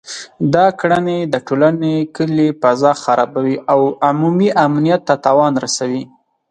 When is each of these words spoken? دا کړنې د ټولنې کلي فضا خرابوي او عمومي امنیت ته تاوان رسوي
دا 0.55 0.67
کړنې 0.79 1.17
د 1.33 1.35
ټولنې 1.47 1.95
کلي 2.15 2.47
فضا 2.61 2.91
خرابوي 3.01 3.55
او 3.73 3.79
عمومي 4.09 4.49
امنیت 4.65 5.01
ته 5.07 5.15
تاوان 5.25 5.53
رسوي 5.65 6.03